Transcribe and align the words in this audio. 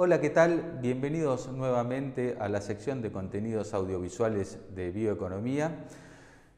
Hola, 0.00 0.20
¿qué 0.20 0.30
tal? 0.30 0.78
Bienvenidos 0.80 1.48
nuevamente 1.48 2.36
a 2.38 2.48
la 2.48 2.60
sección 2.60 3.02
de 3.02 3.10
contenidos 3.10 3.74
audiovisuales 3.74 4.60
de 4.72 4.92
bioeconomía. 4.92 5.86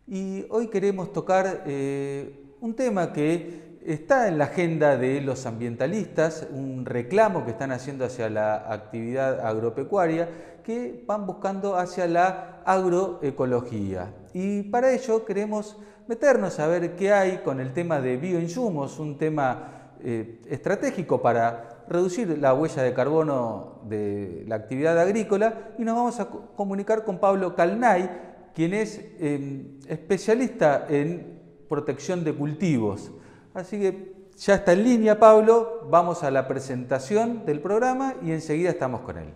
Y 0.06 0.44
hoy 0.50 0.68
queremos 0.68 1.10
tocar 1.14 1.62
eh, 1.64 2.38
un 2.60 2.74
tema 2.74 3.14
que 3.14 3.78
está 3.82 4.28
en 4.28 4.36
la 4.36 4.44
agenda 4.44 4.98
de 4.98 5.22
los 5.22 5.46
ambientalistas, 5.46 6.48
un 6.52 6.84
reclamo 6.84 7.46
que 7.46 7.52
están 7.52 7.72
haciendo 7.72 8.04
hacia 8.04 8.28
la 8.28 8.70
actividad 8.70 9.40
agropecuaria, 9.40 10.28
que 10.62 11.02
van 11.06 11.26
buscando 11.26 11.76
hacia 11.76 12.06
la 12.06 12.60
agroecología. 12.66 14.12
Y 14.34 14.64
para 14.64 14.92
ello 14.92 15.24
queremos 15.24 15.78
meternos 16.08 16.60
a 16.60 16.66
ver 16.66 16.94
qué 16.94 17.14
hay 17.14 17.38
con 17.38 17.58
el 17.58 17.72
tema 17.72 18.02
de 18.02 18.18
bioinsumos, 18.18 18.98
un 18.98 19.16
tema 19.16 19.79
eh, 20.04 20.40
estratégico 20.48 21.20
para 21.22 21.84
reducir 21.88 22.38
la 22.38 22.54
huella 22.54 22.82
de 22.82 22.94
carbono 22.94 23.80
de 23.88 24.44
la 24.46 24.56
actividad 24.56 24.98
agrícola 24.98 25.72
y 25.78 25.82
nos 25.82 25.96
vamos 25.96 26.20
a 26.20 26.26
comunicar 26.26 27.04
con 27.04 27.18
Pablo 27.18 27.54
Calnay, 27.54 28.10
quien 28.54 28.74
es 28.74 29.00
em, 29.18 29.78
especialista 29.88 30.86
en 30.88 31.40
protección 31.68 32.24
de 32.24 32.34
cultivos. 32.34 33.10
Así 33.54 33.80
que 33.80 34.14
ya 34.36 34.54
está 34.54 34.72
en 34.72 34.84
línea 34.84 35.18
Pablo, 35.18 35.86
vamos 35.90 36.22
a 36.22 36.30
la 36.30 36.48
presentación 36.48 37.44
del 37.44 37.60
programa 37.60 38.14
y 38.22 38.32
enseguida 38.32 38.70
estamos 38.70 39.00
con 39.02 39.18
él. 39.18 39.28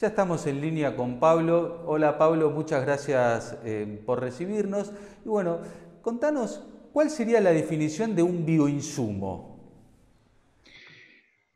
Ya 0.00 0.08
estamos 0.08 0.46
en 0.46 0.62
línea 0.62 0.96
con 0.96 1.20
Pablo. 1.20 1.82
Hola 1.84 2.16
Pablo, 2.16 2.50
muchas 2.50 2.86
gracias 2.86 3.58
eh, 3.66 4.00
por 4.06 4.18
recibirnos. 4.18 4.94
Y 5.26 5.28
bueno, 5.28 5.60
contanos, 6.00 6.66
¿cuál 6.90 7.10
sería 7.10 7.38
la 7.38 7.52
definición 7.52 8.16
de 8.16 8.22
un 8.22 8.46
bioinsumo? 8.46 9.60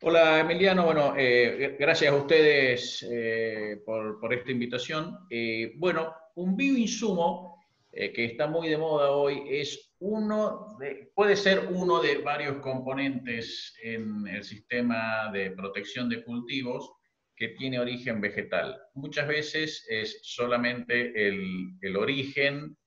Hola 0.03 0.41
Emiliano, 0.41 0.85
bueno, 0.85 1.15
eh, 1.17 1.75
gracias 1.79 2.13
a 2.13 2.15
ustedes 2.15 3.03
eh, 3.09 3.81
por, 3.83 4.31
esta 4.31 4.51
invitación. 4.51 5.27
bueno, 5.77 6.13
un 6.35 6.55
bioinsumo 6.55 7.65
que 7.91 8.25
está 8.25 8.45
muy 8.45 8.69
de 8.69 8.77
moda 8.77 9.09
hoy 9.09 9.41
es 9.49 9.95
uno 9.99 10.77
puede 11.15 11.35
ser 11.35 11.69
uno 11.71 11.99
de 11.99 12.19
varios 12.19 12.57
componentes 12.57 13.73
en 13.81 14.27
el 14.27 14.43
sistema 14.43 15.31
de 15.31 15.49
protección 15.49 16.09
de 16.09 16.23
cultivos 16.23 16.91
que 17.35 17.49
tiene 17.49 17.79
origen 17.79 18.21
vegetal. 18.21 18.79
Muchas 18.93 19.27
veces 19.27 19.85
es 19.89 20.19
solamente 20.23 21.27
el, 21.27 21.97
origen 21.97 22.77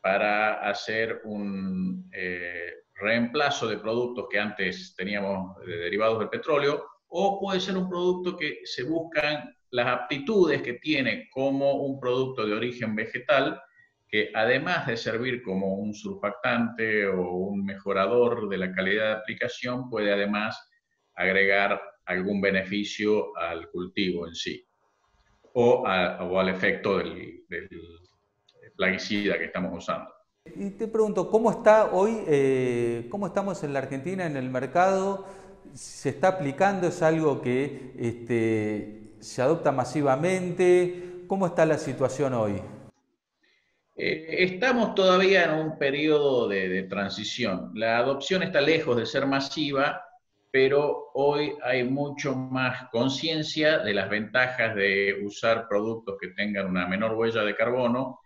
para 0.00 0.68
hacer 0.68 1.20
un 1.24 2.10
eh, 2.12 2.72
reemplazo 2.94 3.68
de 3.68 3.78
productos 3.78 4.26
que 4.30 4.38
antes 4.38 4.94
teníamos 4.96 5.56
derivados 5.64 6.18
del 6.18 6.28
petróleo, 6.28 6.84
o 7.08 7.40
puede 7.40 7.60
ser 7.60 7.76
un 7.76 7.88
producto 7.88 8.36
que 8.36 8.60
se 8.64 8.84
buscan 8.84 9.54
las 9.70 9.86
aptitudes 9.86 10.62
que 10.62 10.74
tiene 10.74 11.28
como 11.30 11.84
un 11.84 11.98
producto 12.00 12.46
de 12.46 12.54
origen 12.54 12.94
vegetal, 12.94 13.60
que 14.08 14.30
además 14.34 14.86
de 14.86 14.96
servir 14.96 15.42
como 15.42 15.74
un 15.76 15.94
surfactante 15.94 17.06
o 17.06 17.30
un 17.30 17.64
mejorador 17.64 18.48
de 18.48 18.58
la 18.58 18.72
calidad 18.72 19.06
de 19.06 19.20
aplicación, 19.20 19.88
puede 19.88 20.12
además 20.12 20.70
agregar 21.14 21.80
algún 22.06 22.40
beneficio 22.40 23.36
al 23.36 23.70
cultivo 23.70 24.26
en 24.26 24.34
sí 24.34 24.66
o, 25.54 25.86
al 25.86 26.48
efecto 26.48 26.98
del, 26.98 27.44
plaguicida 28.76 29.38
que 29.38 29.44
estamos 29.44 29.72
usando. 29.76 30.10
Y 30.56 30.70
te 30.70 30.88
pregunto, 30.88 31.30
¿cómo 31.30 31.50
está 31.50 31.92
hoy, 31.92 32.24
eh, 32.26 33.06
cómo 33.10 33.26
estamos 33.26 33.62
en 33.62 33.72
la 33.72 33.78
Argentina 33.80 34.26
en 34.26 34.36
el 34.36 34.50
mercado? 34.50 35.26
¿Se 35.72 36.08
está 36.08 36.28
aplicando? 36.28 36.88
¿Es 36.88 37.02
algo 37.02 37.40
que 37.40 37.92
este, 37.98 39.12
se 39.20 39.40
adopta 39.40 39.70
masivamente? 39.70 41.24
¿Cómo 41.28 41.46
está 41.46 41.64
la 41.64 41.78
situación 41.78 42.34
hoy? 42.34 42.60
Eh, 43.94 44.26
estamos 44.38 44.94
todavía 44.94 45.44
en 45.44 45.52
un 45.52 45.78
periodo 45.78 46.48
de 46.48 46.82
transición. 46.84 47.70
La 47.74 47.98
adopción 47.98 48.42
está 48.42 48.60
lejos 48.60 48.96
de 48.96 49.06
ser 49.06 49.26
masiva, 49.26 50.02
pero 50.52 51.10
hoy 51.14 51.54
hay 51.62 51.82
mucho 51.82 52.36
más 52.36 52.90
conciencia 52.90 53.78
de 53.78 53.94
las 53.94 54.10
ventajas 54.10 54.74
de 54.76 55.22
usar 55.24 55.66
productos 55.66 56.18
que 56.20 56.28
tengan 56.28 56.66
una 56.66 56.86
menor 56.86 57.14
huella 57.14 57.42
de 57.42 57.56
carbono 57.56 58.20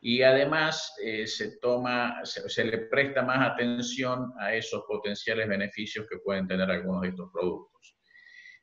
y 0.00 0.22
además 0.22 0.94
eh, 1.04 1.26
se, 1.26 1.58
toma, 1.58 2.22
se, 2.24 2.64
le 2.64 2.78
presta 2.78 3.22
más 3.22 3.52
atención 3.52 4.32
a 4.40 4.54
esos 4.54 4.84
potenciales 4.88 5.46
beneficios 5.48 6.06
que 6.08 6.16
pueden 6.18 6.48
tener 6.48 6.70
algunos 6.70 7.02
de 7.02 7.08
estos 7.08 7.30
productos. 7.30 7.94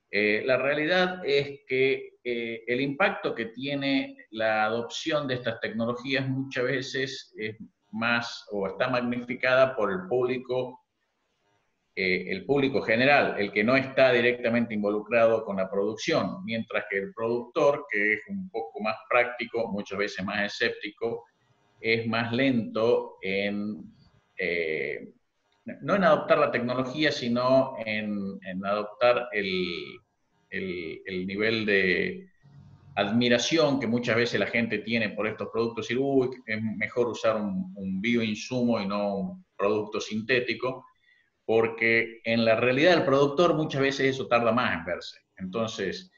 Eh, 0.09 0.41
la 0.45 0.57
realidad 0.57 1.22
es 1.24 1.59
que 1.68 2.18
eh, 2.24 2.63
el 2.66 2.81
impacto 2.81 3.35
que 3.35 3.45
tiene 3.45 4.18
la 4.31 4.66
adopción 4.66 5.28
de 5.28 5.35
estas 5.35 5.59
tecnologías 5.59 6.28
muchas 6.28 6.63
veces 6.63 7.34
es 7.38 7.57
más 7.91 8.47
o 8.51 8.66
está 8.66 8.90
magnificada 8.90 9.75
por 9.75 9.91
el 9.91 10.07
público 10.07 10.82
eh, 11.96 12.26
el 12.31 12.44
público 12.46 12.81
general, 12.81 13.36
el 13.38 13.52
que 13.52 13.64
no 13.64 13.76
está 13.76 14.12
directamente 14.12 14.74
involucrado 14.74 15.46
con 15.46 15.58
la 15.58 15.70
producción, 15.70 16.44
mientras 16.44 16.86
que 16.90 16.98
el 16.98 17.14
productor, 17.14 17.86
que 17.88 18.14
es 18.14 18.22
un 18.30 18.50
poco 18.50 18.81
más 18.81 18.96
práctico, 19.08 19.72
muchas 19.72 20.00
veces 20.00 20.26
más 20.26 20.44
escéptico, 20.44 21.26
es 21.80 22.08
más 22.08 22.34
lento 22.34 23.18
en, 23.22 23.94
eh, 24.40 25.08
no 25.81 25.96
en 25.96 26.04
adoptar 26.04 26.40
la 26.40 26.50
tecnología, 26.50 27.12
sino 27.12 27.76
en, 27.86 28.40
adoptar 28.66 29.28
el, 29.31 29.64
el, 30.50 31.28
nivel 31.28 31.64
de 31.68 32.28
admiración 32.96 33.80
que 33.80 33.86
muchas 33.86 34.16
veces 34.16 34.40
la 34.40 34.48
gente 34.48 34.80
tiene 34.80 35.10
por 35.10 35.28
estos 35.28 35.50
productos 35.50 35.92
y 35.92 35.96
uy, 35.96 36.30
es 36.48 36.60
mejor 36.60 37.08
usar 37.08 37.36
un 37.36 38.02
bioinsumo 38.02 38.81
y 38.81 38.88
no 38.88 39.16
un 39.16 39.46
producto 39.56 40.02
sintético 40.02 40.86
porque 41.46 42.22
en 42.24 42.46
la 42.46 42.56
realidad 42.56 42.92
del 42.92 43.06
productor 43.06 43.54
muchas 43.56 43.81
veces 43.81 44.16
eso 44.16 44.28
tarda 44.28 44.52
más 44.52 44.78
en 44.78 44.86
verse. 44.86 45.18
Entonces, 45.38 46.12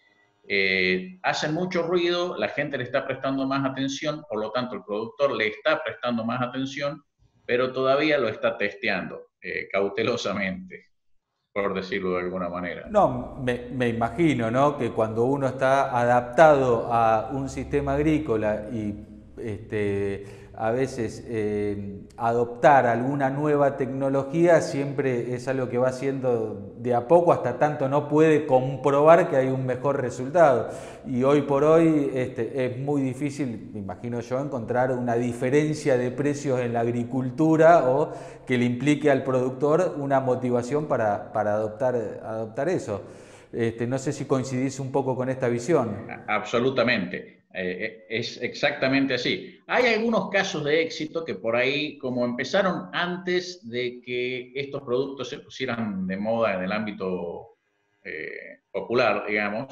eh, 0.47 1.17
hacen 1.23 1.53
mucho 1.53 1.83
ruido, 1.83 2.37
la 2.37 2.49
gente 2.49 2.77
le 2.77 2.83
está 2.83 3.05
prestando 3.05 3.47
más 3.47 3.69
atención, 3.69 4.23
por 4.29 4.39
lo 4.39 4.51
tanto 4.51 4.75
el 4.75 4.83
productor 4.83 5.35
le 5.35 5.47
está 5.47 5.81
prestando 5.83 6.23
más 6.23 6.41
atención, 6.41 7.03
pero 7.45 7.71
todavía 7.71 8.17
lo 8.17 8.27
está 8.27 8.57
testeando 8.57 9.31
eh, 9.41 9.67
cautelosamente, 9.71 10.85
por 11.51 11.73
decirlo 11.73 12.13
de 12.13 12.21
alguna 12.21 12.49
manera. 12.49 12.85
No, 12.89 13.39
me, 13.43 13.69
me, 13.71 13.89
imagino, 13.89 14.51
¿no? 14.51 14.77
Que 14.77 14.91
cuando 14.91 15.23
uno 15.23 15.47
está 15.47 15.97
adaptado 15.97 16.93
a 16.93 17.29
un 17.31 17.49
sistema 17.49 17.93
agrícola 17.93 18.67
y 18.71 18.93
este, 19.37 20.44
a 20.57 20.71
veces 20.71 21.23
eh, 21.27 22.01
adoptar 22.17 22.85
alguna 22.85 23.29
nueva 23.29 23.75
tecnología 23.75 24.61
siempre 24.61 25.33
es 25.33 25.47
algo 25.47 25.67
que 25.67 25.77
va 25.77 25.89
haciendo 25.89 26.73
de 26.77 26.93
a 26.93 27.07
poco 27.07 27.33
hasta 27.33 27.57
tanto 27.57 27.89
no 27.89 28.07
puede 28.07 28.45
comprobar 28.45 29.29
que 29.29 29.35
hay 29.35 29.47
un 29.47 29.65
mejor 29.65 30.01
resultado. 30.01 30.69
Y 31.05 31.23
hoy 31.23 31.41
por 31.41 31.63
hoy 31.63 32.11
este, 32.13 32.65
es 32.65 32.77
muy 32.77 33.01
difícil, 33.01 33.69
me 33.73 33.79
imagino 33.79 34.21
yo, 34.21 34.39
encontrar 34.39 34.91
una 34.91 35.15
diferencia 35.15 35.97
de 35.97 36.11
precios 36.11 36.61
en 36.61 36.73
la 36.73 36.81
agricultura 36.81 37.89
o 37.89 38.13
que 38.45 38.57
le 38.57 38.65
implique 38.65 39.11
al 39.11 39.23
productor 39.23 39.95
una 39.97 40.19
motivación 40.19 40.85
para, 40.85 41.31
adoptar, 41.33 41.95
adoptar 42.23 42.69
eso. 42.69 43.01
Este, 43.51 43.87
no 43.87 43.97
sé 43.97 44.13
si 44.13 44.25
coincidís 44.25 44.79
un 44.79 44.91
poco 44.91 45.15
con 45.15 45.29
esta 45.29 45.47
visión. 45.47 46.07
Absolutamente. 46.27 47.44
Eh, 47.57 47.85
eh, 47.85 48.05
es 48.09 48.41
exactamente 48.41 49.13
así. 49.13 49.57
Hay 49.67 49.85
algunos 49.93 50.29
casos 50.29 50.65
de 50.65 50.81
éxito 50.81 51.23
que 51.23 51.35
por 51.35 51.55
ahí, 51.55 51.97
como 51.97 52.25
empezaron 52.25 52.89
antes 52.91 53.69
de 53.69 54.01
que 54.01 54.51
estos 54.53 54.81
productos 54.83 55.29
se 55.29 55.39
pusieran 55.39 56.05
de 56.05 56.17
moda 56.17 56.55
en 56.55 56.63
el 56.63 56.71
ámbito 56.73 57.59
eh, 58.03 58.59
popular, 58.69 59.25
digamos, 59.27 59.67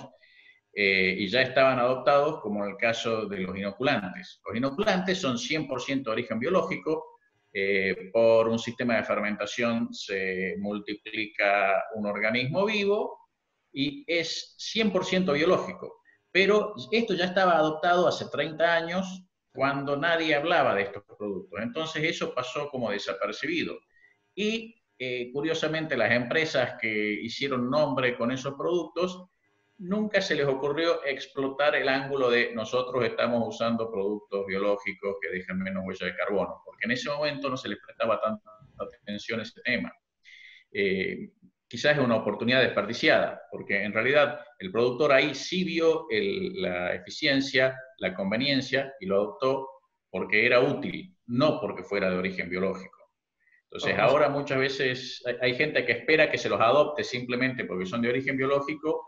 y 0.76 1.28
ya 1.28 1.42
estaban 1.44 1.78
adoptados, 1.78 2.42
como 2.42 2.66
el 2.66 2.78
caso 2.78 3.28
de 3.28 3.40
los 3.40 3.56
inoculantes. 3.56 4.42
Los 4.44 4.58
inoculantes 4.58 5.20
son 5.20 5.38
100% 5.38 6.04
de 6.04 6.10
origen 6.10 6.40
biológico, 6.40 7.20
por 8.12 8.48
un 8.48 8.58
sistema 8.58 8.96
de 8.96 9.04
fermentación 9.04 9.94
se 9.94 10.56
multiplica 10.58 11.84
un 11.94 12.08
organismo 12.08 12.66
vivo 12.66 13.20
y 13.72 14.04
es 14.08 14.56
100% 14.58 15.34
biológico. 15.34 16.03
Pero 16.34 16.74
esto 16.92 17.14
ya 17.14 17.26
estaba 17.26 17.58
adoptado 17.58 18.08
hace 18.08 18.26
30 18.26 18.74
años 18.74 19.24
cuando 19.54 19.96
nadie 19.96 20.34
hablaba 20.34 20.74
de 20.74 20.82
estos 20.82 21.04
productos. 21.04 21.62
Entonces 21.62 22.04
eso 22.04 22.34
pasó 22.34 22.70
como 22.70 22.90
desapercibido. 22.90 23.80
Y 24.34 24.76
eh, 24.98 25.32
curiosamente 25.32 25.96
las 25.96 26.12
empresas 26.12 26.74
que 26.82 26.90
hicieron 27.22 27.70
nombre 27.70 28.18
con 28.18 28.32
esos 28.32 28.56
productos 28.56 29.26
nunca 29.78 30.22
se 30.22 30.34
les 30.34 30.48
ocurrió 30.48 31.04
explotar 31.06 31.76
el 31.76 31.88
ángulo 31.88 32.32
de 32.32 32.52
nosotros 32.56 33.06
estamos 33.06 33.44
usando 33.48 33.92
productos 33.92 34.48
biológicos 34.48 35.18
que 35.22 35.30
dejan 35.30 35.60
menos 35.60 35.84
huella 35.86 36.08
de 36.08 36.16
carbono, 36.16 36.62
porque 36.66 36.86
en 36.86 36.92
ese 36.92 37.12
momento 37.12 37.48
no 37.48 37.58
se 37.58 37.70
les 37.70 37.78
prestaba 37.86 38.20
tanta 38.20 38.50
atención 38.80 39.40
a 39.40 39.44
ese 39.44 39.62
tema. 39.62 39.94
Eh, 40.72 41.30
quizás 41.74 41.98
es 41.98 42.04
una 42.04 42.18
oportunidad 42.18 42.62
desperdiciada, 42.62 43.42
porque 43.50 43.84
en 43.84 43.94
realidad 43.94 44.40
el 44.60 44.72
productor 44.72 45.12
ahí 45.12 45.34
sí 45.34 45.64
vio 45.64 46.06
la 46.12 46.94
eficiencia, 46.94 47.76
la 47.98 48.14
conveniencia 48.14 48.94
y 49.00 49.08
lo 49.08 49.16
adoptó 49.16 49.70
porque 50.12 50.46
era 50.46 50.60
útil, 50.60 51.18
no 51.26 51.60
porque 51.60 51.82
fuera 51.82 52.12
de 52.12 52.18
origen 52.18 52.48
biológico. 52.48 53.10
Entonces, 53.64 53.98
ahora 53.98 54.30
muchas 54.30 54.60
veces 54.60 55.24
hay, 55.42 55.56
gente 55.56 55.84
que 55.84 55.94
espera 55.94 56.30
que 56.30 56.38
se 56.38 56.48
los 56.48 56.62
adopte 56.62 57.04
simplemente 57.04 57.66
porque 57.66 57.88
son 57.88 58.04
de 58.04 58.10
origen 58.10 58.38
biológico 58.38 59.08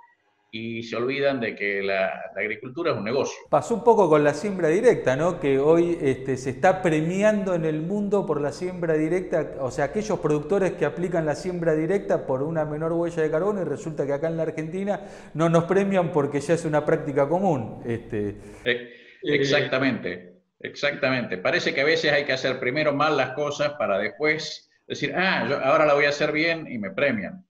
y 0.51 0.83
se 0.83 0.95
olvidan 0.95 1.39
de 1.39 1.55
que 1.55 1.81
la, 1.81 2.31
agricultura 2.35 2.91
es 2.91 2.97
un 2.97 3.03
negocio. 3.03 3.35
Pasó 3.49 3.75
un 3.75 3.83
poco 3.83 4.09
con 4.09 4.23
la 4.23 4.33
siembra 4.33 4.69
directa, 4.69 5.15
¿no? 5.15 5.39
Que 5.39 5.59
hoy 5.59 5.97
este, 6.01 6.37
se 6.37 6.51
está 6.51 6.81
premiando 6.81 7.55
en 7.55 7.65
el 7.65 7.81
mundo 7.81 8.25
por 8.25 8.39
la 8.39 8.51
siembra 8.51 8.93
directa, 8.93 9.55
o 9.59 9.71
sea, 9.71 9.85
aquellos 9.85 10.19
productores 10.19 10.73
que 10.73 10.85
aplican 10.85 11.25
la 11.25 11.35
siembra 11.35 11.73
directa 11.73 12.25
por 12.25 12.41
una 12.43 12.63
menor 12.65 12.93
huella 12.93 13.21
de 13.21 13.29
carbono 13.29 13.61
y 13.61 13.65
resulta 13.65 14.05
que 14.05 14.13
acá 14.13 14.27
en 14.27 14.37
la 14.37 14.43
Argentina 14.43 15.01
no 15.33 15.49
nos 15.49 15.65
premian 15.65 16.11
porque 16.11 16.39
ya 16.39 16.53
es 16.53 16.65
una 16.65 16.85
práctica 16.85 17.27
común. 17.27 17.81
Este, 17.85 18.37
eh, 18.63 18.93
exactamente. 19.23 20.35
Exactamente. 20.59 21.37
Parece 21.37 21.73
que 21.73 21.81
a 21.81 21.85
veces 21.85 22.11
hay 22.11 22.25
que 22.25 22.33
hacer 22.33 22.59
primero 22.59 22.93
mal 22.93 23.17
las 23.17 23.31
cosas 23.31 23.73
para 23.73 23.99
después 23.99 24.69
decir, 24.87 25.13
ah, 25.15 25.45
yo 25.49 25.59
ahora 25.59 25.85
la 25.85 25.93
voy 25.93 26.05
a 26.05 26.09
hacer 26.09 26.31
bien 26.31 26.67
y 26.71 26.77
me 26.77 26.91
premian. 26.91 27.45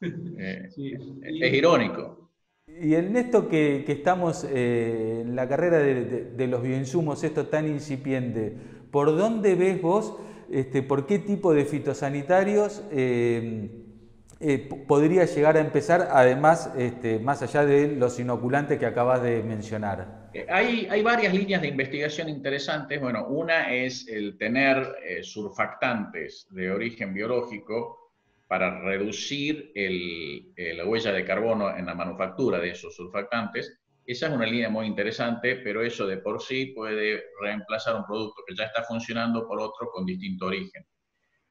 Eh, 0.00 0.68
es 0.68 1.54
irónico. 1.54 2.30
Y 2.66 2.94
en 2.94 3.16
esto 3.16 3.48
que, 3.48 3.84
estamos 3.88 4.46
eh, 4.48 5.22
en 5.22 5.34
la 5.34 5.48
carrera 5.48 5.78
de, 5.78 6.46
los 6.46 6.62
bioinsumos, 6.62 7.24
esto 7.24 7.46
tan 7.46 7.66
incipiente, 7.66 8.54
¿por 8.90 9.16
dónde 9.16 9.54
ves 9.54 9.82
vos, 9.82 10.16
este, 10.50 10.82
por 10.82 11.06
qué 11.06 11.18
tipo 11.18 11.52
de 11.52 11.64
fitosanitarios 11.64 12.82
eh, 14.40 14.68
podría 14.86 15.24
llegar 15.24 15.56
a 15.56 15.60
empezar, 15.60 16.08
además, 16.12 16.72
este, 16.78 17.18
más 17.18 17.42
allá 17.42 17.64
de 17.64 17.96
los 17.96 18.20
inoculantes 18.20 18.78
que 18.78 18.86
acabas 18.86 19.22
de 19.22 19.42
mencionar? 19.42 20.30
Eh, 20.32 20.46
hay, 20.48 21.02
varias 21.02 21.34
líneas 21.34 21.60
de 21.60 21.68
investigación 21.68 22.28
interesantes. 22.28 23.00
Bueno, 23.00 23.26
una 23.26 23.72
es 23.74 24.06
el 24.06 24.38
tener 24.38 24.96
eh, 25.02 25.24
surfactantes 25.24 26.46
de 26.50 26.70
origen 26.70 27.14
biológico 27.14 28.07
para 28.48 28.80
reducir 28.80 29.72
la 29.74 30.86
huella 30.86 31.12
de 31.12 31.24
carbono 31.24 31.76
en 31.76 31.86
la 31.86 31.94
manufactura 31.94 32.58
de 32.58 32.70
esos 32.70 32.96
surfactantes. 32.96 33.78
Esa 34.06 34.28
es 34.28 34.32
una 34.32 34.46
línea 34.46 34.70
muy 34.70 34.86
interesante, 34.86 35.56
pero 35.56 35.82
eso 35.82 36.06
de 36.06 36.16
por 36.16 36.40
sí 36.40 36.72
puede 36.74 37.24
reemplazar 37.42 37.94
un 37.94 38.06
producto 38.06 38.42
que 38.46 38.56
ya 38.56 38.64
está 38.64 38.82
funcionando 38.82 39.46
por 39.46 39.60
otro 39.60 39.90
con 39.92 40.06
distinto 40.06 40.46
origen. 40.46 40.82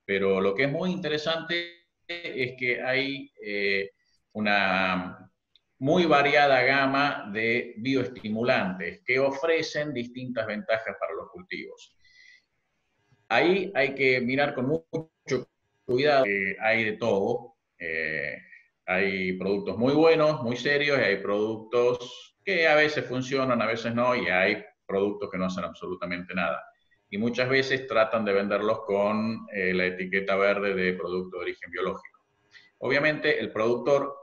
Pero 0.03 0.41
lo 0.41 0.55
que 0.55 0.63
es 0.63 0.71
muy 0.71 0.91
interesante 0.91 1.85
es 2.07 2.55
que 2.57 2.81
hay 2.81 3.31
eh, 3.43 3.91
una 4.31 5.29
muy 5.79 6.05
variada 6.07 6.63
gama 6.63 7.29
de 7.31 7.75
bioestimulantes 7.77 9.01
que 9.05 9.19
ofrecen 9.19 9.93
distintas 9.93 10.47
ventajas 10.47 10.95
para 10.99 11.13
los 11.13 11.29
cultivos. 11.29 11.95
Ahí 13.29 13.71
hay 13.75 13.93
que 13.93 14.19
mirar 14.21 14.55
con 14.55 14.67
mucho 14.67 15.11
cuidado, 15.87 16.25
hay 16.59 16.83
de 16.83 16.93
todo. 16.93 17.55
Eh, 17.79 18.37
hay 18.85 19.33
productos 19.33 19.77
muy 19.77 19.93
buenos, 19.93 20.41
muy 20.43 20.55
serios, 20.55 20.97
y 20.99 21.01
hay 21.01 21.17
productos 21.17 22.35
que 22.43 22.67
a 22.67 22.75
veces 22.75 23.05
funcionan, 23.05 23.61
a 23.61 23.65
veces 23.65 23.93
no, 23.93 24.15
y 24.15 24.27
hay 24.27 24.63
productos 24.85 25.29
que 25.29 25.37
no 25.37 25.45
hacen 25.45 25.63
absolutamente 25.63 26.33
nada. 26.33 26.63
Y 27.09 27.17
muchas 27.17 27.49
veces 27.49 27.87
tratan 27.87 28.23
de 28.25 28.33
venderlos 28.33 28.81
con 28.85 29.47
eh, 29.51 29.73
la 29.73 29.85
etiqueta 29.85 30.35
verde 30.35 30.73
de 30.73 30.93
producto 30.93 31.37
de 31.37 31.43
origen 31.43 31.71
biológico. 31.71 32.19
Obviamente 32.79 33.39
el 33.39 33.51
productor 33.51 34.13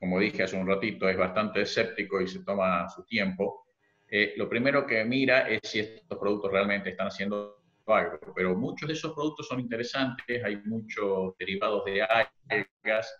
como 0.00 0.18
dije 0.18 0.42
hace 0.42 0.56
un 0.56 0.66
ratito, 0.66 1.08
es 1.08 1.16
bastante 1.16 1.60
escéptico 1.60 2.20
y 2.22 2.26
se 2.26 2.42
toma 2.42 2.88
su 2.88 3.04
tiempo, 3.04 3.66
eh, 4.08 4.32
lo 4.36 4.48
primero 4.48 4.86
que 4.86 5.04
mira 5.04 5.46
es 5.48 5.60
si 5.62 5.80
estos 5.80 6.18
productos 6.18 6.50
realmente 6.50 6.90
están 6.90 7.08
haciendo 7.08 7.59
algo. 7.94 8.18
Pero 8.34 8.56
muchos 8.56 8.88
de 8.88 8.94
esos 8.94 9.12
productos 9.14 9.48
son 9.48 9.60
interesantes, 9.60 10.44
hay 10.44 10.56
muchos 10.64 11.36
derivados 11.38 11.84
de 11.84 12.02
algas, 12.02 13.14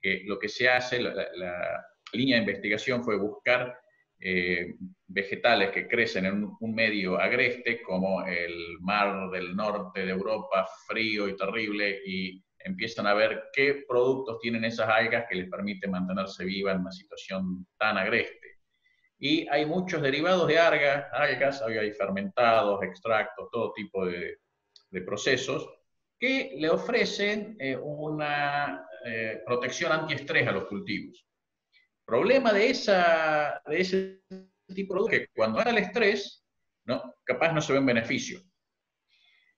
que 0.00 0.22
lo 0.24 0.38
que 0.38 0.48
se 0.48 0.68
hace, 0.68 1.00
la, 1.00 1.86
línea 2.12 2.36
de 2.36 2.42
investigación 2.42 3.02
fue 3.02 3.16
buscar 3.16 3.74
eh, 4.20 4.74
vegetales 5.06 5.70
que 5.70 5.88
crecen 5.88 6.26
en 6.26 6.44
un, 6.60 6.74
medio 6.74 7.18
agreste, 7.18 7.80
como 7.82 8.22
el 8.26 8.78
mar 8.80 9.30
del 9.30 9.56
norte 9.56 10.04
de 10.04 10.10
Europa, 10.10 10.68
frío 10.86 11.26
y 11.26 11.36
terrible, 11.36 12.00
y 12.04 12.42
empiezan 12.58 13.06
a 13.06 13.14
ver 13.14 13.44
qué 13.52 13.84
productos 13.88 14.38
tienen 14.40 14.64
esas 14.64 14.88
algas 14.88 15.24
que 15.28 15.36
les 15.36 15.48
permiten 15.48 15.90
mantenerse 15.90 16.44
viva 16.44 16.72
en 16.72 16.80
una 16.80 16.92
situación 16.92 17.66
tan 17.78 17.96
agreste. 17.96 18.41
Y 19.24 19.46
hay 19.48 19.64
muchos 19.66 20.02
derivados 20.02 20.48
de 20.48 20.58
algas, 20.58 21.06
algas 21.12 21.62
hay 21.62 21.92
fermentados, 21.92 22.82
extractos, 22.82 23.48
todo 23.52 23.72
tipo 23.72 24.04
de, 24.04 24.36
procesos 25.06 25.64
que 26.18 26.56
le 26.56 26.68
ofrecen 26.68 27.56
eh, 27.60 27.76
una 27.76 28.84
eh, 29.06 29.40
protección 29.46 29.92
antiestrés 29.92 30.48
a 30.48 30.50
los 30.50 30.64
cultivos. 30.64 31.24
Problema 32.04 32.52
de, 32.52 32.70
esa, 32.70 33.62
de 33.64 33.80
ese 33.80 34.22
tipo 34.74 34.94
de 34.94 34.98
productos 34.98 35.18
que 35.20 35.28
cuando 35.32 35.60
hay 35.60 35.70
el 35.70 35.78
estrés, 35.78 36.44
¿no? 36.86 37.14
capaz 37.22 37.52
no 37.52 37.60
se 37.60 37.74
ve 37.74 37.78
un 37.78 37.86
beneficio. 37.86 38.40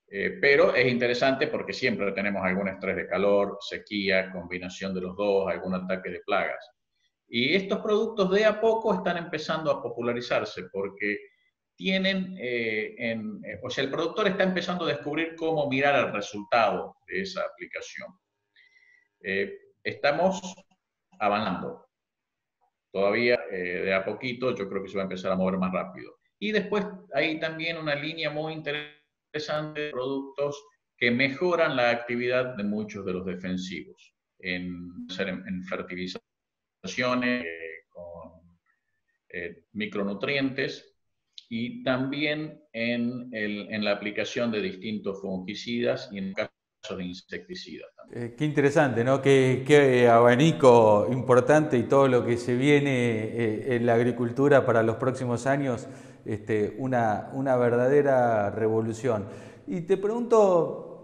Eh, 0.09 0.37
pero 0.43 0.75
es 0.75 0.93
interesante 0.93 1.47
porque 1.47 1.73
siempre 1.73 2.13
tenemos 2.13 2.45
algún 2.45 2.69
estrés 2.69 2.97
de 2.97 3.09
calor, 3.09 3.57
sequía, 3.63 4.31
combinación 4.31 4.93
de 4.93 5.01
los 5.01 5.17
dos, 5.17 5.51
algún 5.51 5.75
ataque 5.75 6.11
de 6.11 6.21
plagas. 6.21 6.74
Y 7.37 7.57
estos 7.57 7.81
productos 7.81 8.31
de 8.31 8.45
a 8.45 8.61
poco 8.61 8.95
están 8.95 9.17
empezando 9.17 9.69
a 9.69 9.83
popularizarse 9.83 10.69
porque 10.73 11.19
tienen, 11.75 12.37
eh, 12.39 12.95
eh, 12.97 13.61
o 13.61 13.69
sea, 13.69 13.83
el 13.83 13.91
productor 13.91 14.29
está 14.29 14.45
empezando 14.45 14.85
a 14.85 14.89
descubrir 14.89 15.35
cómo 15.35 15.69
mirar 15.69 16.07
el 16.07 16.13
resultado 16.13 16.97
de 17.09 17.23
esa 17.23 17.43
aplicación. 17.43 18.09
estamos 19.83 20.55
avanzando. 21.19 21.89
Todavía 22.93 23.37
de 23.51 23.93
a 23.93 24.05
poquito 24.05 24.55
yo 24.55 24.69
creo 24.69 24.85
que 24.85 24.89
se 24.89 24.97
va 24.97 25.03
a 25.03 25.11
empezar 25.11 25.33
a 25.33 25.37
mover 25.37 25.59
más 25.59 25.73
rápido. 25.73 26.19
Y 26.39 26.53
después 26.53 26.87
hay 27.15 27.41
también 27.41 27.79
una 27.79 27.97
línea 27.97 28.31
muy 28.31 28.53
interesante 28.53 29.05
interesantes 29.35 29.91
productos 29.91 30.65
que 30.97 31.11
mejoran 31.11 31.75
la 31.75 31.91
actividad 31.91 32.57
de 32.57 32.63
muchos 32.63 33.05
de 33.05 33.13
los 33.15 33.27
defensivos 33.27 34.15
en, 34.39 35.07
en 35.19 35.65
fertilizaciones 35.65 36.34
eh, 36.85 37.45
con 37.89 38.33
eh, 39.29 39.65
micronutrientes 39.73 40.97
y 41.49 41.83
también 41.83 42.63
en, 42.73 43.29
el, 43.33 43.73
en, 43.73 43.85
la 43.85 43.93
aplicación 43.93 44.51
de 44.51 44.61
distintos 44.61 45.21
fungicidas 45.21 46.09
y 46.13 46.19
en 46.19 46.33
casos 46.33 46.99
de 46.99 47.05
insecticidas. 47.05 47.89
Eh, 48.13 48.35
qué 48.37 48.45
interesante, 48.45 49.05
¿no? 49.05 49.23
Qué, 49.23 49.65
qué, 49.67 50.09
abanico 50.09 51.09
importante 51.11 51.79
y 51.79 51.85
todo 51.85 52.09
lo 52.09 52.25
que 52.25 52.37
se 52.37 52.55
viene 52.55 53.75
en 53.75 53.87
la 53.87 53.95
agricultura 53.95 54.67
para 54.67 54.83
los 54.83 54.97
próximos 54.97 55.47
años 55.47 55.89
este, 56.25 56.75
una, 56.79 57.31
una, 57.35 57.57
verdadera 57.57 58.51
revolución. 58.51 59.27
Y 59.67 59.83
te 59.83 59.97
pregunto, 59.97 60.95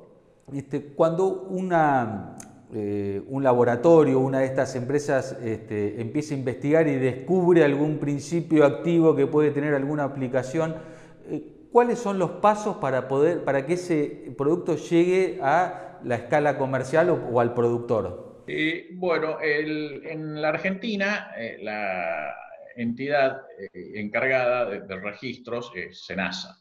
este, 0.52 0.94
cuando 0.94 1.42
una, 1.42 2.37
eh, 2.73 3.21
un 3.27 3.43
laboratorio, 3.43 4.21
una 4.21 4.41
de 4.41 4.47
estas 4.47 4.77
empresas 4.77 5.37
este, 5.43 6.00
empieza 6.00 6.35
a 6.35 6.39
investigar 6.39 6.87
y 6.87 6.95
descubre 6.97 7.65
algún 7.65 7.99
principio 7.99 8.65
activo 8.65 9.17
que 9.17 9.27
puede 9.27 9.50
tener 9.50 9.75
alguna 9.75 10.05
aplicación, 10.05 10.77
eh, 11.29 11.43
¿cuáles 11.73 11.99
son 11.99 12.21
los 12.21 12.31
pasos 12.31 12.77
para, 12.77 13.09
poder, 13.09 13.43
para 13.43 13.67
que 13.67 13.73
ese 13.73 14.33
producto 14.39 14.77
llegue 14.77 15.41
a 15.43 15.99
la 16.05 16.15
escala 16.15 16.59
comercial 16.59 17.11
o, 17.11 17.41
al 17.41 17.55
productor? 17.55 18.45
Eh, 18.47 18.91
bueno, 18.93 19.39
en 19.43 20.41
la 20.41 20.50
Argentina, 20.50 21.33
la, 21.62 22.37
entidad 22.77 23.43
encargada 23.73 24.67
de, 24.67 24.97
registros 25.00 25.73
es 25.75 26.07
SENASA. 26.07 26.57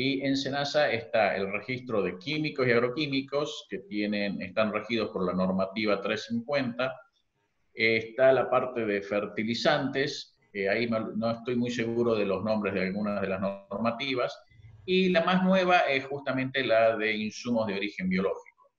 Y 0.00 0.24
en 0.24 0.36
SENASA 0.36 0.92
está 0.92 1.34
el 1.34 1.50
registro 1.50 2.00
de 2.02 2.18
químicos 2.18 2.68
y 2.68 2.70
agroquímicos 2.70 3.66
que 3.68 3.78
tienen, 3.78 4.40
están 4.40 4.72
regidos 4.72 5.10
por 5.10 5.26
la 5.26 5.32
normativa 5.32 6.00
350. 6.00 6.94
está 7.74 8.32
la 8.32 8.48
parte 8.48 8.86
de 8.86 9.02
fertilizantes, 9.02 10.38
ahí 10.70 10.88
no, 10.88 11.32
estoy 11.32 11.56
muy 11.56 11.72
seguro 11.72 12.14
de 12.14 12.26
los 12.26 12.44
nombres 12.44 12.74
de 12.74 12.82
algunas 12.82 13.20
de 13.20 13.26
las 13.26 13.40
normativas. 13.40 14.40
Y 14.84 15.08
la 15.08 15.24
más 15.24 15.42
nueva 15.42 15.80
es 15.80 16.04
justamente 16.04 16.62
la 16.62 16.96
de 16.96 17.16
insumos 17.16 17.66
de 17.66 17.74
origen 17.74 18.08
biológico. 18.08 18.70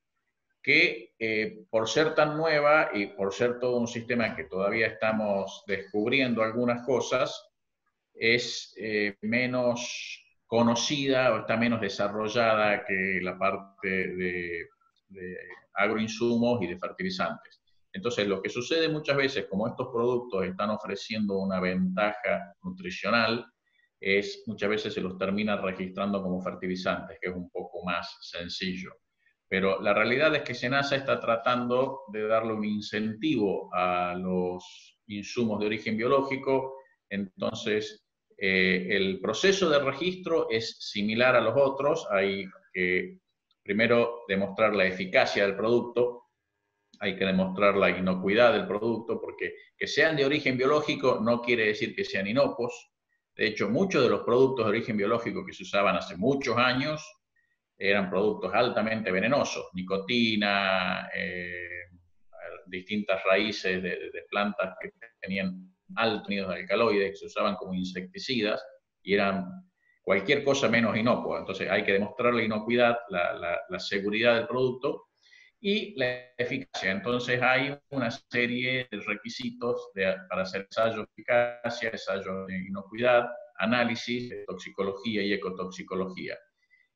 que 0.64 1.16
eh, 1.20 1.66
por 1.70 1.90
ser 1.90 2.16
tan 2.16 2.38
nueva 2.38 2.92
y 2.94 3.08
por 3.08 3.34
ser 3.34 3.60
todo 3.60 3.76
un 3.76 3.90
sistema 3.90 4.38
que 4.38 4.46
todavía 4.46 4.88
estamos 4.88 5.66
descubriendo 5.68 6.44
algunas 6.44 6.86
cosas, 6.86 7.46
es 8.14 8.74
eh, 8.78 9.18
menos 9.22 10.26
conocida 10.50 11.32
o 11.32 11.42
está 11.42 11.56
menos 11.56 11.80
desarrollada 11.80 12.84
que 12.84 13.20
la 13.22 13.38
parte 13.38 13.88
de, 13.88 14.68
de 15.10 15.38
agroinsumos 15.76 16.60
y 16.64 16.68
de 16.68 16.78
fertilizantes. 16.78 17.62
Entonces, 17.94 18.28
lo 18.28 18.42
que 18.42 18.50
sucede 18.50 18.90
muchas 18.90 19.16
veces, 19.16 19.46
como 19.48 19.68
estos 19.68 19.90
productos 19.94 20.44
están 20.46 20.72
ofreciendo 20.72 21.38
una 21.38 21.60
ventaja 21.60 22.56
nutricional, 22.64 23.46
es 24.00 24.44
muchas 24.48 24.70
veces 24.70 24.94
se 24.94 25.02
los 25.02 25.20
termina 25.20 25.56
registrando 25.58 26.24
como 26.24 26.42
fertilizantes, 26.42 27.20
que 27.22 27.30
es 27.30 27.36
un 27.36 27.52
poco 27.52 27.84
más 27.86 28.18
sencillo. 28.22 28.96
Pero 29.48 29.80
la 29.82 29.94
realidad 29.94 30.34
es 30.36 30.42
que 30.42 30.56
SENASA 30.56 30.96
está 30.96 31.20
tratando 31.20 32.02
de 32.12 32.28
darle 32.28 32.54
un 32.54 32.66
incentivo 32.66 33.70
a 33.72 34.16
los 34.16 34.98
insumos 35.06 35.60
de 35.60 35.68
origen 35.68 35.96
biológico, 35.96 36.76
entonces 37.08 38.09
eh, 38.42 38.88
el 38.90 39.20
proceso 39.20 39.70
de 39.70 39.80
registro 39.80 40.50
es 40.50 40.78
similar 40.80 41.36
a 41.36 41.42
los 41.42 41.54
otros, 41.56 42.08
hay 42.10 42.46
que 42.74 43.18
primero 43.64 44.24
demostrar 44.28 44.74
la 44.76 44.86
eficacia 44.86 45.46
del 45.46 45.56
producto, 45.56 46.24
hay 47.00 47.16
que 47.16 47.26
demostrar 47.26 47.76
la 47.76 47.90
inocuidad 47.90 48.54
del 48.54 48.68
producto, 48.68 49.20
porque 49.22 49.54
que 49.78 49.88
sean 49.88 50.16
de 50.16 50.26
origen 50.26 50.58
biológico 50.58 51.20
no 51.22 51.42
quiere 51.42 51.68
decir 51.68 51.96
que 51.96 52.04
sean 52.04 52.28
inocuos. 52.28 52.92
De 53.36 53.48
hecho, 53.48 53.70
muchos 53.70 54.04
de 54.04 54.10
los 54.10 54.22
productos 54.22 54.66
de 54.66 54.70
origen 54.72 54.98
biológico 54.98 55.46
que 55.46 55.54
se 55.54 55.64
usaban 55.64 55.96
hace 55.96 56.18
muchos 56.18 56.58
años 56.58 57.02
eran 57.78 58.10
productos 58.10 58.54
altamente 58.54 59.12
venenosos, 59.12 59.70
nicotina, 59.74 61.10
eh, 61.16 61.88
distintas 62.68 63.24
raíces 63.24 63.82
de, 63.82 63.98
plantas 64.30 64.76
que 64.82 64.92
tenían 65.22 65.74
altos 65.96 66.30
nidos 66.30 66.50
de 66.50 66.62
alcaloides, 66.62 67.12
que 67.12 67.16
se 67.18 67.26
usaban 67.26 67.56
como 67.56 67.74
insecticidas 67.74 68.64
y 69.02 69.14
eran 69.14 69.46
cualquier 70.10 70.44
cosa 70.44 70.68
menos 70.68 70.98
inocua. 70.98 71.40
Entonces 71.40 71.70
hay 71.70 71.84
que 71.84 71.94
demostrar 71.94 72.34
la 72.34 72.44
inocuidad, 72.44 72.98
la, 73.10 73.80
seguridad 73.80 74.36
del 74.36 74.48
producto 74.48 75.10
y 75.60 75.96
la 76.00 76.32
eficacia. 76.38 76.92
Entonces 76.92 77.42
hay 77.42 77.78
una 77.90 78.10
serie 78.10 78.88
de 78.90 79.00
requisitos 79.02 79.92
para 80.30 80.42
hacer 80.42 80.62
ensayos 80.62 80.98
de 80.98 81.04
eficacia, 81.04 81.90
ensayos 81.92 82.48
de 82.48 82.58
inocuidad, 82.58 83.26
análisis 83.60 84.30
de 84.30 84.46
toxicología 84.46 85.22
y 85.22 85.34
ecotoxicología. 85.34 86.38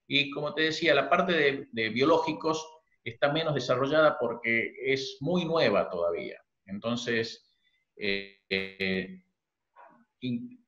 Y 0.07 0.31
como 0.31 0.53
te 0.53 0.63
decía, 0.63 0.95
la 0.95 1.09
parte 1.09 1.67
de, 1.71 1.89
biológicos 1.89 2.65
está 3.03 3.31
menos 3.31 3.53
desarrollada 3.53 4.17
porque 4.19 4.73
es 4.85 5.17
muy 5.19 5.45
nueva 5.45 5.89
todavía. 5.89 6.41
Entonces, 6.65 7.55
eh, 7.95 8.39
eh, 8.53 9.23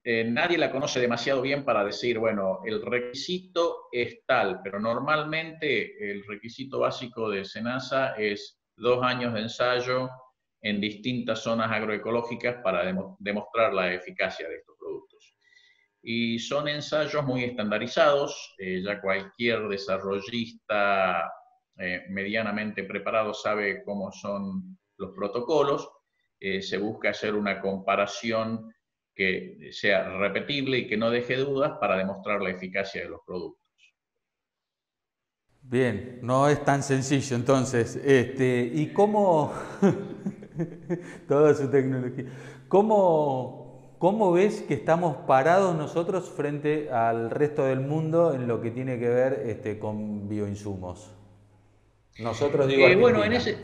eh, 0.03 0.23
nadie 0.25 0.57
la 0.57 0.71
conoce 0.71 0.99
demasiado 0.99 1.41
bien 1.41 1.63
para 1.63 1.83
decir, 1.83 2.19
bueno, 2.19 2.59
el 2.65 2.81
requisito 2.81 3.87
es 3.91 4.25
tal, 4.25 4.61
pero 4.63 4.79
normalmente 4.79 6.11
el 6.11 6.23
requisito 6.25 6.79
básico 6.79 7.29
de 7.29 7.45
SENASA 7.45 8.15
es 8.15 8.59
dos 8.75 9.03
años 9.03 9.33
de 9.33 9.41
ensayo 9.41 10.09
en 10.61 10.81
distintas 10.81 11.39
zonas 11.39 11.71
agroecológicas 11.71 12.57
para 12.63 12.83
demostrar 13.19 13.73
la 13.73 13.93
eficacia 13.93 14.47
de 14.47 14.55
estos 14.57 14.75
y 16.07 16.37
son 16.37 16.67
ensayos 16.67 17.25
muy 17.25 17.45
estandarizados, 17.45 18.53
eh, 18.59 18.79
ya 18.85 19.01
cualquier 19.01 19.67
desarrollista 19.67 21.31
medianamente 22.09 22.85
preparado 22.85 23.33
sabe 23.33 23.83
cómo 23.83 24.09
son 24.09 24.77
los 24.97 25.11
protocolos, 25.13 25.89
eh, 26.39 26.61
se 26.61 26.77
busca 26.77 27.09
hacer 27.09 27.35
una 27.35 27.61
comparación 27.61 28.73
que 29.13 29.69
sea 29.71 30.17
repetible 30.17 30.79
y 30.79 30.87
que 30.87 30.97
no 30.97 31.09
deje 31.09 31.37
dudas 31.37 31.73
para 31.79 31.97
demostrar 31.97 32.41
la 32.41 32.51
eficacia 32.51 33.01
de 33.03 33.09
los 33.09 33.21
productos. 33.25 33.63
Bien, 35.61 36.19
no 36.21 36.47
es 36.47 36.63
tan 36.63 36.83
sencillo 36.83 37.35
entonces. 37.35 37.95
Este, 37.95 38.69
¿Y 38.73 38.87
cómo, 38.87 39.53
toda 41.27 41.55
su 41.55 41.71
tecnología, 41.71 42.25
cómo, 42.67 43.65
¿Cómo 44.05 44.33
ves 44.33 44.61
que 44.61 44.73
estamos 44.73 45.17
parados 45.25 45.75
nosotros 45.75 46.29
frente 46.29 46.91
al 46.91 47.31
resto 47.31 47.65
del 47.65 47.79
mundo 47.79 48.33
en 48.33 48.47
lo 48.47 48.61
que 48.61 48.69
tiene 48.69 48.99
que 48.99 49.09
ver 49.09 49.43
este, 49.47 49.79
con 49.79 50.27
bioinsumos? 50.27 51.11
Nosotros 52.19 52.67
digo. 52.67 52.87
Eh, 52.87 52.95
bueno, 52.95 53.23
en 53.23 53.33
ese, 53.33 53.57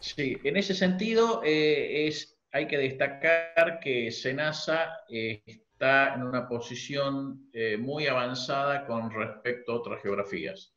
sí, 0.00 0.38
en 0.44 0.56
ese 0.56 0.74
sentido 0.74 1.42
eh, 1.44 2.06
es, 2.06 2.38
hay 2.52 2.66
que 2.66 2.78
destacar 2.78 3.80
que 3.80 4.10
Senasa 4.10 4.90
eh, 5.08 5.42
está 5.46 6.14
en 6.14 6.22
una 6.22 6.48
posición 6.48 7.50
muy 7.78 8.08
avanzada 8.08 8.84
con 8.84 9.10
respecto 9.12 9.72
a 9.72 9.76
otras 9.76 10.02
geografías. 10.02 10.74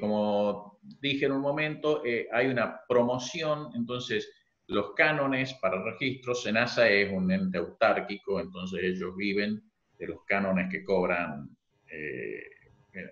como 0.00 0.80
dije 0.82 1.26
en 1.26 1.32
un 1.32 1.40
momento, 1.40 2.02
hay 2.32 2.48
una 2.48 2.80
promoción, 2.88 3.70
entonces 3.76 4.28
los 4.68 4.92
cánones 4.94 5.54
para 5.54 5.82
registro, 5.82 6.34
SENASA 6.34 6.88
es 6.90 7.10
un 7.10 7.30
ente 7.32 7.56
autárquico, 7.58 8.38
entonces 8.38 8.80
ellos 8.82 9.16
viven 9.16 9.62
de 9.98 10.06
los 10.06 10.24
cánones 10.26 10.70
que 10.70 10.84
cobran 10.84 11.48
eh, 11.90 12.42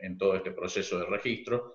en, 0.03 0.19
todo 0.19 0.37
este 0.37 0.51
proceso 0.51 0.99
de 0.99 1.07
registro. 1.07 1.75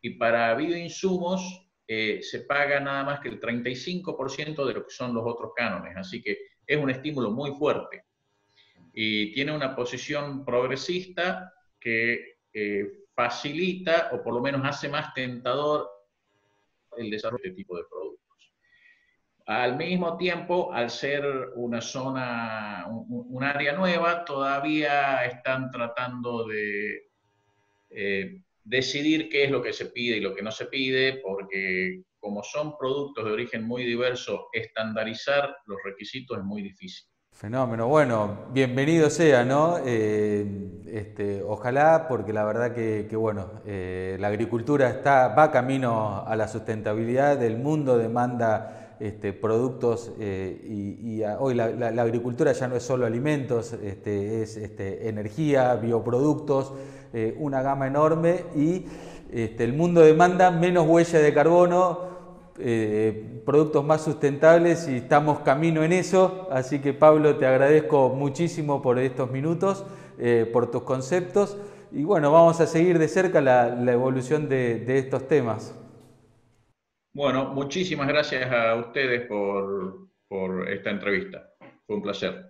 Y 0.00 0.10
para 0.10 0.54
bioinsumos 0.54 1.69
eh, 1.92 2.22
se 2.22 2.42
paga 2.42 2.78
nada 2.78 3.02
más 3.02 3.18
que 3.18 3.28
el 3.28 3.40
35% 3.40 4.64
de 4.64 4.74
lo 4.74 4.84
que 4.84 4.92
son 4.92 5.12
los 5.12 5.24
otros 5.26 5.50
cánones, 5.56 5.96
así 5.96 6.22
que 6.22 6.38
es 6.64 6.78
un 6.78 6.88
estímulo 6.88 7.32
muy 7.32 7.50
fuerte. 7.50 8.04
Y 8.94 9.32
tiene 9.32 9.50
una 9.50 9.74
posición 9.74 10.44
progresista 10.44 11.52
que 11.80 12.36
eh, 12.54 12.92
facilita 13.12 14.10
o 14.12 14.22
por 14.22 14.34
lo 14.34 14.40
menos 14.40 14.64
hace 14.64 14.88
más 14.88 15.12
tentador 15.14 15.90
el 16.96 17.10
desarrollo 17.10 17.42
de 17.42 17.48
este 17.48 17.60
tipo 17.60 17.76
de 17.76 17.82
productos. 17.90 18.52
Al 19.46 19.76
mismo 19.76 20.16
tiempo, 20.16 20.72
al 20.72 20.90
ser 20.90 21.24
una 21.56 21.80
zona, 21.80 22.86
un, 22.88 23.42
área 23.42 23.72
nueva, 23.72 24.24
todavía 24.24 25.24
están 25.24 25.72
tratando 25.72 26.46
de 26.46 27.08
eh, 27.90 28.42
decidir 28.70 29.28
qué 29.28 29.44
es 29.44 29.50
lo 29.50 29.60
que 29.60 29.72
se 29.72 29.86
pide 29.86 30.16
y 30.16 30.20
lo 30.20 30.32
que 30.32 30.42
no 30.42 30.52
se 30.52 30.66
pide, 30.66 31.20
porque 31.24 32.02
como 32.20 32.42
son 32.44 32.76
productos 32.78 33.24
de 33.24 33.32
origen 33.32 33.64
muy 33.64 33.84
diverso, 33.84 34.46
estandarizar 34.52 35.56
los 35.66 35.78
requisitos 35.84 36.38
es 36.38 36.44
muy 36.44 36.62
difícil. 36.62 37.04
Fenómeno, 37.32 37.88
bueno, 37.88 38.46
bienvenido 38.52 39.10
sea, 39.10 39.44
¿no? 39.44 39.78
Eh, 39.84 40.44
este, 40.86 41.42
ojalá, 41.42 42.06
porque 42.08 42.32
la 42.32 42.44
verdad 42.44 42.72
que, 42.74 43.16
bueno, 43.16 43.62
eh, 43.66 44.16
la 44.20 44.28
agricultura 44.28 44.88
está, 44.88 45.28
va 45.28 45.50
camino 45.50 46.24
a 46.24 46.36
la 46.36 46.46
sustentabilidad, 46.46 47.42
el 47.42 47.56
mundo 47.56 47.98
demanda 47.98 48.79
este, 49.00 49.32
productos 49.32 50.12
eh, 50.20 50.60
y, 50.62 51.22
hoy 51.38 51.54
la, 51.54 51.88
agricultura 52.02 52.52
ya 52.52 52.68
no 52.68 52.76
es 52.76 52.82
solo 52.82 53.06
alimentos, 53.06 53.72
este, 53.72 54.42
es 54.42 54.58
este, 54.58 55.08
energía, 55.08 55.74
bioproductos, 55.76 56.74
eh, 57.14 57.34
una 57.38 57.62
gama 57.62 57.86
enorme 57.86 58.44
y 58.54 58.84
el 59.32 59.72
mundo 59.72 60.02
demanda 60.02 60.50
menos 60.50 60.86
huella 60.86 61.18
de 61.20 61.32
carbono, 61.32 62.10
eh, 62.58 63.40
productos 63.46 63.84
más 63.84 64.02
sustentables 64.02 64.86
y 64.86 64.96
estamos 64.96 65.40
camino 65.40 65.82
en 65.82 65.92
eso, 65.92 66.48
así 66.50 66.80
que 66.80 66.92
Pablo 66.92 67.36
te 67.36 67.46
agradezco 67.46 68.10
muchísimo 68.10 68.82
por 68.82 68.98
estos 68.98 69.30
minutos, 69.30 69.84
por 70.52 70.70
tus 70.70 70.82
conceptos 70.82 71.56
y 71.90 72.04
bueno, 72.04 72.30
vamos 72.30 72.60
a 72.60 72.66
seguir 72.66 72.98
de 72.98 73.08
cerca 73.08 73.40
la, 73.40 73.68
evolución 73.90 74.50
de 74.50 74.98
estos 74.98 75.26
temas. 75.26 75.74
Bueno, 77.12 77.52
muchísimas 77.52 78.06
gracias 78.06 78.50
a 78.52 78.76
ustedes 78.76 79.26
por, 79.26 80.68
esta 80.68 80.90
entrevista. 80.90 81.50
Fue 81.86 81.96
un 81.96 82.02
placer. 82.02 82.46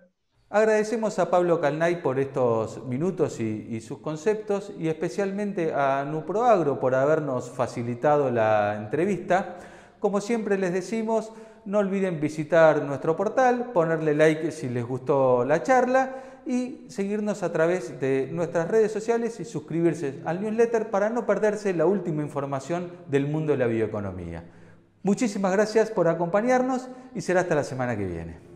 Agradecemos 0.49 1.17
a 1.17 1.31
Pablo 1.31 1.59
Calnay 1.59 2.01
por 2.01 2.19
estos 2.19 2.85
minutos 2.85 3.39
y, 3.39 3.81
sus 3.81 3.99
conceptos 3.99 4.71
y 4.77 4.87
especialmente 4.87 5.73
a 5.73 6.05
Nuproagro 6.05 6.79
por 6.79 6.93
habernos 6.93 7.49
facilitado 7.49 8.29
la 8.29 8.75
entrevista. 8.75 9.57
Como 9.99 10.21
siempre 10.21 10.59
les 10.59 10.73
decimos, 10.73 11.31
no 11.65 11.79
olviden 11.79 12.19
visitar 12.19 12.83
nuestro 12.83 13.15
portal, 13.15 13.71
ponerle 13.73 14.13
like 14.13 14.51
si 14.51 14.69
les 14.69 14.85
gustó 14.85 15.43
la 15.43 15.63
charla 15.63 16.30
y 16.45 16.85
seguirnos 16.87 17.43
a 17.43 17.51
través 17.51 17.99
de 17.99 18.29
nuestras 18.31 18.67
redes 18.67 18.91
sociales 18.91 19.39
y 19.39 19.45
suscribirse 19.45 20.19
al 20.25 20.41
newsletter 20.41 20.89
para 20.89 21.09
no 21.09 21.25
perderse 21.25 21.73
la 21.73 21.85
última 21.85 22.21
información 22.21 22.91
del 23.07 23.27
mundo 23.27 23.53
de 23.53 23.59
la 23.59 23.67
bioeconomía. 23.67 24.43
Muchísimas 25.03 25.51
gracias 25.51 25.89
por 25.89 26.07
acompañarnos 26.07 26.89
y 27.15 27.21
será 27.21 27.41
hasta 27.41 27.55
la 27.55 27.63
semana 27.63 27.97
que 27.97 28.05
viene. 28.05 28.50